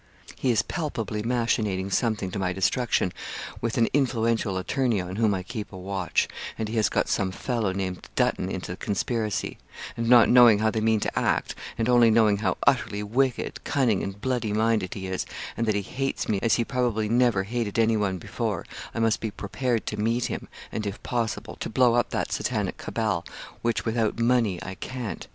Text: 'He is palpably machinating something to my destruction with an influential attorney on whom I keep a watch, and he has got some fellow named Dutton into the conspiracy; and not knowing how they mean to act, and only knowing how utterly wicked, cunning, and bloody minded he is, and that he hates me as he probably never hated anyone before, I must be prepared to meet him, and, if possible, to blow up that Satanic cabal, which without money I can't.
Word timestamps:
'He 0.35 0.49
is 0.49 0.63
palpably 0.63 1.21
machinating 1.21 1.91
something 1.93 2.31
to 2.31 2.39
my 2.39 2.53
destruction 2.53 3.13
with 3.61 3.77
an 3.77 3.87
influential 3.93 4.57
attorney 4.57 4.99
on 4.99 5.17
whom 5.17 5.35
I 5.35 5.43
keep 5.43 5.71
a 5.71 5.77
watch, 5.77 6.27
and 6.57 6.67
he 6.67 6.75
has 6.77 6.89
got 6.89 7.07
some 7.07 7.29
fellow 7.31 7.71
named 7.71 8.09
Dutton 8.15 8.49
into 8.49 8.71
the 8.71 8.77
conspiracy; 8.77 9.59
and 9.95 10.09
not 10.09 10.27
knowing 10.27 10.57
how 10.57 10.71
they 10.71 10.81
mean 10.81 10.99
to 11.01 11.19
act, 11.19 11.53
and 11.77 11.87
only 11.87 12.09
knowing 12.09 12.37
how 12.37 12.57
utterly 12.65 13.03
wicked, 13.03 13.63
cunning, 13.63 14.01
and 14.01 14.19
bloody 14.19 14.53
minded 14.53 14.95
he 14.95 15.05
is, 15.05 15.23
and 15.55 15.67
that 15.67 15.75
he 15.75 15.83
hates 15.83 16.27
me 16.27 16.39
as 16.41 16.55
he 16.55 16.65
probably 16.65 17.07
never 17.07 17.43
hated 17.43 17.77
anyone 17.77 18.17
before, 18.17 18.65
I 18.95 18.99
must 18.99 19.19
be 19.19 19.29
prepared 19.29 19.85
to 19.85 19.97
meet 20.01 20.25
him, 20.25 20.47
and, 20.71 20.87
if 20.87 21.03
possible, 21.03 21.57
to 21.57 21.69
blow 21.69 21.93
up 21.93 22.09
that 22.09 22.31
Satanic 22.31 22.77
cabal, 22.77 23.23
which 23.61 23.85
without 23.85 24.17
money 24.19 24.57
I 24.63 24.73
can't. 24.73 25.27